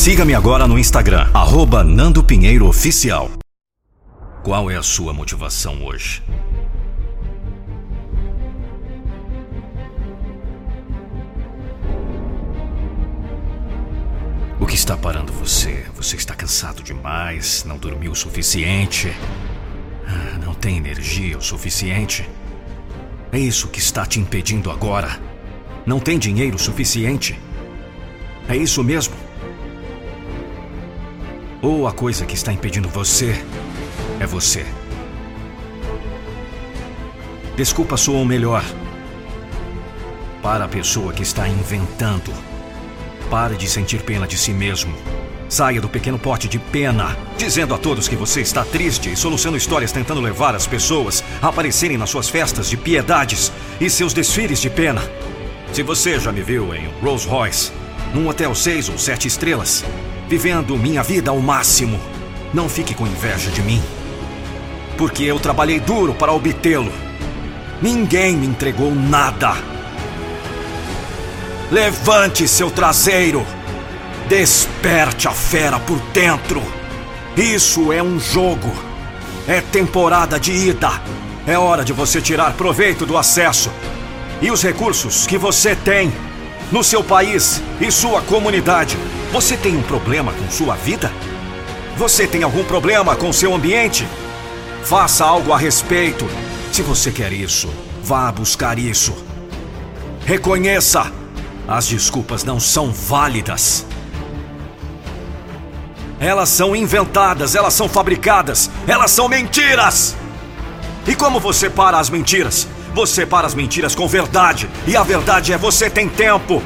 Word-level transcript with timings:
Siga-me 0.00 0.34
agora 0.34 0.66
no 0.66 0.78
Instagram, 0.78 1.28
arroba 1.34 1.84
Nando 1.84 2.24
Pinheiro 2.24 2.66
Oficial. 2.66 3.30
Qual 4.42 4.70
é 4.70 4.76
a 4.76 4.82
sua 4.82 5.12
motivação 5.12 5.84
hoje? 5.84 6.22
O 14.58 14.64
que 14.64 14.74
está 14.74 14.96
parando 14.96 15.34
você? 15.34 15.84
Você 15.94 16.16
está 16.16 16.34
cansado 16.34 16.82
demais? 16.82 17.64
Não 17.66 17.76
dormiu 17.76 18.12
o 18.12 18.16
suficiente? 18.16 19.14
Ah, 20.06 20.38
não 20.42 20.54
tem 20.54 20.78
energia 20.78 21.36
o 21.36 21.42
suficiente? 21.42 22.26
É 23.30 23.38
isso 23.38 23.68
que 23.68 23.78
está 23.78 24.06
te 24.06 24.18
impedindo 24.18 24.70
agora? 24.70 25.20
Não 25.84 26.00
tem 26.00 26.18
dinheiro 26.18 26.58
suficiente? 26.58 27.38
É 28.48 28.56
isso 28.56 28.82
mesmo? 28.82 29.29
Ou 31.62 31.86
a 31.86 31.92
coisa 31.92 32.26
que 32.26 32.34
está 32.34 32.52
impedindo 32.52 32.88
você 32.88 33.34
é 34.18 34.26
você? 34.26 34.66
Desculpa 37.56 37.96
soam 37.96 38.24
melhor. 38.24 38.64
Para 40.42 40.64
a 40.64 40.68
pessoa 40.68 41.12
que 41.12 41.22
está 41.22 41.46
inventando 41.46 42.32
Pare 43.30 43.54
de 43.54 43.70
sentir 43.70 44.02
pena 44.02 44.26
de 44.26 44.36
si 44.36 44.52
mesmo. 44.52 44.92
Saia 45.48 45.80
do 45.80 45.88
pequeno 45.88 46.18
pote 46.18 46.48
de 46.48 46.58
pena, 46.58 47.16
dizendo 47.38 47.72
a 47.72 47.78
todos 47.78 48.08
que 48.08 48.16
você 48.16 48.40
está 48.40 48.64
triste 48.64 49.12
e 49.12 49.16
solucionando 49.16 49.56
histórias 49.56 49.92
tentando 49.92 50.20
levar 50.20 50.56
as 50.56 50.66
pessoas 50.66 51.22
a 51.40 51.46
aparecerem 51.46 51.96
nas 51.96 52.10
suas 52.10 52.28
festas 52.28 52.68
de 52.68 52.76
piedades 52.76 53.52
e 53.80 53.88
seus 53.88 54.12
desfiles 54.12 54.60
de 54.60 54.68
pena. 54.68 55.00
Se 55.72 55.84
você 55.84 56.18
já 56.18 56.32
me 56.32 56.42
viu 56.42 56.74
em 56.74 56.88
Rolls 57.00 57.26
Royce, 57.28 57.70
num 58.12 58.26
hotel 58.26 58.52
seis 58.52 58.88
ou 58.88 58.98
sete 58.98 59.28
estrelas, 59.28 59.84
vivendo 60.30 60.78
minha 60.78 61.02
vida 61.02 61.32
ao 61.32 61.40
máximo, 61.40 61.98
não 62.54 62.68
fique 62.68 62.94
com 62.94 63.04
inveja 63.04 63.50
de 63.50 63.60
mim. 63.62 63.82
Porque 64.96 65.24
eu 65.24 65.40
trabalhei 65.40 65.80
duro 65.80 66.14
para 66.14 66.30
obtê-lo. 66.30 66.92
Ninguém 67.82 68.36
me 68.36 68.46
entregou 68.46 68.94
nada. 68.94 69.56
Levante 71.68 72.46
seu 72.46 72.70
traseiro. 72.70 73.44
Desperte 74.28 75.26
a 75.26 75.32
fera 75.32 75.80
por 75.80 75.98
dentro. 76.12 76.62
Isso 77.36 77.92
é 77.92 78.00
um 78.00 78.20
jogo. 78.20 78.72
É 79.48 79.60
temporada 79.60 80.38
de 80.38 80.52
ida. 80.52 80.92
É 81.44 81.58
hora 81.58 81.84
de 81.84 81.92
você 81.92 82.20
tirar 82.20 82.52
proveito 82.52 83.04
do 83.04 83.18
acesso 83.18 83.68
e 84.40 84.48
os 84.48 84.62
recursos 84.62 85.26
que 85.26 85.36
você 85.36 85.74
tem 85.74 86.12
no 86.70 86.84
seu 86.84 87.02
país 87.02 87.60
e 87.80 87.90
sua 87.90 88.22
comunidade. 88.22 88.96
Você 89.32 89.56
tem 89.56 89.76
um 89.76 89.82
problema 89.82 90.32
com 90.32 90.50
sua 90.50 90.74
vida? 90.76 91.12
Você 91.96 92.26
tem 92.26 92.42
algum 92.42 92.64
problema 92.64 93.16
com 93.16 93.32
seu 93.32 93.54
ambiente? 93.54 94.06
Faça 94.84 95.24
algo 95.24 95.52
a 95.52 95.58
respeito. 95.58 96.26
Se 96.72 96.82
você 96.82 97.10
quer 97.10 97.32
isso, 97.32 97.68
vá 98.02 98.30
buscar 98.32 98.78
isso. 98.78 99.14
Reconheça 100.24 101.12
as 101.70 101.86
desculpas 101.86 102.42
não 102.42 102.58
são 102.58 102.92
válidas. 102.92 103.86
Elas 106.18 106.48
são 106.48 106.74
inventadas, 106.74 107.54
elas 107.54 107.74
são 107.74 107.88
fabricadas, 107.88 108.68
elas 108.86 109.10
são 109.12 109.28
mentiras! 109.28 110.16
E 111.06 111.14
como 111.14 111.40
você 111.40 111.70
para 111.70 111.98
as 111.98 112.10
mentiras? 112.10 112.68
Você 112.94 113.24
para 113.24 113.46
as 113.46 113.54
mentiras 113.54 113.94
com 113.94 114.06
verdade. 114.06 114.68
E 114.86 114.96
a 114.96 115.02
verdade 115.02 115.52
é 115.52 115.58
você 115.58 115.88
tem 115.88 116.08
tempo. 116.08 116.62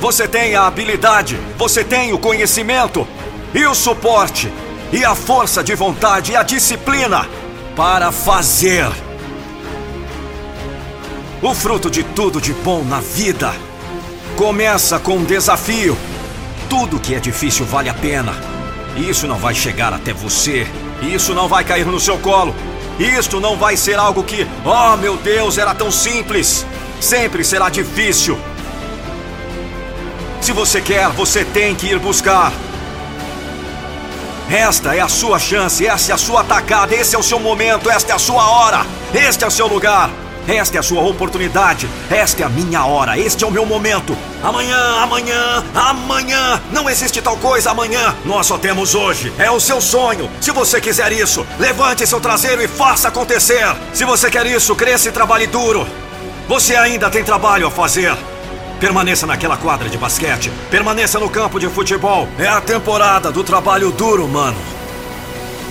Você 0.00 0.28
tem 0.28 0.54
a 0.54 0.66
habilidade, 0.66 1.38
você 1.56 1.82
tem 1.82 2.12
o 2.12 2.18
conhecimento 2.18 3.06
e 3.54 3.64
o 3.66 3.74
suporte 3.74 4.52
e 4.92 5.04
a 5.04 5.14
força 5.14 5.62
de 5.62 5.74
vontade 5.74 6.32
e 6.32 6.36
a 6.36 6.42
disciplina 6.42 7.26
para 7.76 8.12
fazer. 8.12 8.86
O 11.40 11.54
fruto 11.54 11.90
de 11.90 12.02
tudo 12.02 12.40
de 12.40 12.52
bom 12.52 12.82
na 12.84 13.00
vida 13.00 13.54
Começa 14.36 14.98
com 14.98 15.18
um 15.18 15.24
desafio. 15.24 15.96
Tudo 16.68 16.98
que 16.98 17.14
é 17.14 17.20
difícil 17.20 17.64
vale 17.64 17.88
a 17.88 17.94
pena. 17.94 18.32
Isso 18.96 19.28
não 19.28 19.36
vai 19.36 19.54
chegar 19.54 19.92
até 19.92 20.12
você. 20.12 20.66
Isso 21.00 21.32
não 21.34 21.46
vai 21.46 21.62
cair 21.62 21.86
no 21.86 22.00
seu 22.00 22.18
colo. 22.18 22.52
Isto 22.98 23.40
não 23.40 23.56
vai 23.56 23.76
ser 23.76 23.98
algo 23.98 24.22
que, 24.22 24.46
oh 24.64 24.96
meu 24.96 25.16
Deus, 25.16 25.58
era 25.58 25.74
tão 25.74 25.90
simples. 25.90 26.64
Sempre 27.00 27.44
será 27.44 27.68
difícil. 27.68 28.38
Se 30.40 30.52
você 30.52 30.80
quer, 30.80 31.08
você 31.08 31.44
tem 31.44 31.74
que 31.74 31.86
ir 31.86 31.98
buscar. 31.98 32.52
Esta 34.50 34.94
é 34.94 35.00
a 35.00 35.08
sua 35.08 35.38
chance, 35.38 35.86
esta 35.86 36.12
é 36.12 36.14
a 36.14 36.18
sua 36.18 36.42
atacada, 36.42 36.94
esse 36.94 37.16
é 37.16 37.18
o 37.18 37.22
seu 37.22 37.40
momento, 37.40 37.90
esta 37.90 38.12
é 38.12 38.14
a 38.14 38.18
sua 38.18 38.46
hora, 38.46 38.86
este 39.14 39.42
é 39.42 39.46
o 39.46 39.50
seu 39.50 39.66
lugar. 39.66 40.10
Esta 40.46 40.76
é 40.76 40.80
a 40.80 40.82
sua 40.82 41.02
oportunidade. 41.02 41.88
Esta 42.10 42.42
é 42.42 42.46
a 42.46 42.48
minha 42.48 42.84
hora. 42.84 43.18
Este 43.18 43.44
é 43.44 43.46
o 43.46 43.50
meu 43.50 43.64
momento. 43.64 44.16
Amanhã, 44.42 44.76
amanhã, 45.00 45.64
amanhã. 45.74 46.60
Não 46.70 46.88
existe 46.88 47.22
tal 47.22 47.36
coisa 47.38 47.70
amanhã. 47.70 48.14
Nós 48.24 48.46
só 48.46 48.58
temos 48.58 48.94
hoje. 48.94 49.32
É 49.38 49.50
o 49.50 49.58
seu 49.58 49.80
sonho. 49.80 50.30
Se 50.40 50.50
você 50.50 50.80
quiser 50.80 51.12
isso, 51.12 51.46
levante 51.58 52.06
seu 52.06 52.20
traseiro 52.20 52.62
e 52.62 52.68
faça 52.68 53.08
acontecer. 53.08 53.64
Se 53.92 54.04
você 54.04 54.30
quer 54.30 54.46
isso, 54.46 54.74
cresça 54.74 55.08
e 55.08 55.12
trabalhe 55.12 55.46
duro. 55.46 55.86
Você 56.46 56.76
ainda 56.76 57.08
tem 57.08 57.24
trabalho 57.24 57.66
a 57.66 57.70
fazer. 57.70 58.14
Permaneça 58.78 59.26
naquela 59.26 59.56
quadra 59.56 59.88
de 59.88 59.96
basquete. 59.96 60.52
Permaneça 60.70 61.18
no 61.18 61.30
campo 61.30 61.58
de 61.58 61.68
futebol. 61.68 62.28
É 62.38 62.48
a 62.48 62.60
temporada 62.60 63.32
do 63.32 63.42
trabalho 63.42 63.90
duro, 63.90 64.28
mano. 64.28 64.58